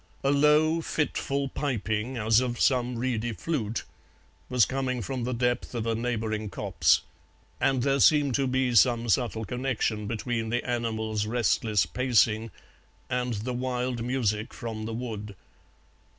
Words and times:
A 0.23 0.31
low, 0.31 0.81
fitful 0.81 1.49
piping, 1.49 2.17
as 2.17 2.39
of 2.39 2.59
some 2.59 2.95
reedy 2.97 3.33
flute, 3.33 3.83
was 4.49 4.65
coming 4.65 4.99
from 5.03 5.25
the 5.25 5.31
depth 5.31 5.75
of 5.75 5.85
a 5.85 5.93
neighbouring 5.93 6.49
copse, 6.49 7.01
and 7.59 7.83
there 7.83 7.99
seemed 7.99 8.33
to 8.33 8.47
be 8.47 8.73
some 8.73 9.09
subtle 9.09 9.45
connection 9.45 10.07
between 10.07 10.49
the 10.49 10.67
animal's 10.67 11.27
restless 11.27 11.85
pacing 11.85 12.49
and 13.11 13.35
the 13.45 13.53
wild 13.53 14.03
music 14.03 14.55
from 14.55 14.85
the 14.85 14.93
wood. 14.95 15.35